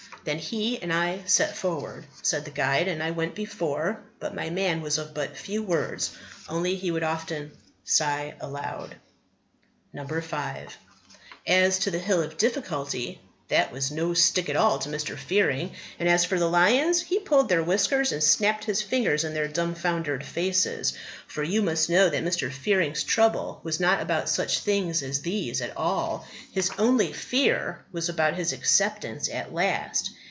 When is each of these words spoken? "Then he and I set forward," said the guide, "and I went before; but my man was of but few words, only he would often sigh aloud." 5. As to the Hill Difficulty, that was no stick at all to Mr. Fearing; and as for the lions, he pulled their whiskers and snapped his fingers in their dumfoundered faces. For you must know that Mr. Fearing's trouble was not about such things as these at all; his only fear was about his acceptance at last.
"Then 0.23 0.37
he 0.37 0.79
and 0.79 0.93
I 0.93 1.21
set 1.25 1.57
forward," 1.57 2.05
said 2.21 2.45
the 2.45 2.51
guide, 2.51 2.87
"and 2.87 3.01
I 3.01 3.09
went 3.09 3.33
before; 3.33 3.99
but 4.19 4.35
my 4.35 4.51
man 4.51 4.81
was 4.81 4.99
of 4.99 5.15
but 5.15 5.35
few 5.35 5.63
words, 5.63 6.11
only 6.47 6.75
he 6.75 6.91
would 6.91 7.01
often 7.01 7.53
sigh 7.83 8.35
aloud." 8.39 8.97
5. 9.97 10.77
As 11.47 11.79
to 11.79 11.89
the 11.89 11.97
Hill 11.97 12.27
Difficulty, 12.27 13.19
that 13.47 13.73
was 13.73 13.91
no 13.91 14.13
stick 14.13 14.47
at 14.47 14.55
all 14.55 14.79
to 14.79 14.87
Mr. 14.87 15.17
Fearing; 15.17 15.73
and 15.99 16.07
as 16.07 16.23
for 16.23 16.39
the 16.39 16.49
lions, 16.49 17.01
he 17.01 17.19
pulled 17.19 17.49
their 17.49 17.61
whiskers 17.61 18.13
and 18.13 18.23
snapped 18.23 18.63
his 18.63 18.81
fingers 18.81 19.25
in 19.25 19.33
their 19.33 19.49
dumfoundered 19.49 20.23
faces. 20.25 20.93
For 21.27 21.43
you 21.43 21.61
must 21.61 21.89
know 21.89 22.07
that 22.11 22.23
Mr. 22.23 22.49
Fearing's 22.49 23.03
trouble 23.03 23.59
was 23.61 23.77
not 23.77 23.99
about 23.99 24.29
such 24.29 24.59
things 24.59 25.03
as 25.03 25.23
these 25.23 25.59
at 25.59 25.75
all; 25.75 26.25
his 26.53 26.71
only 26.79 27.11
fear 27.11 27.83
was 27.91 28.07
about 28.07 28.35
his 28.35 28.53
acceptance 28.53 29.27
at 29.27 29.53
last. 29.53 30.11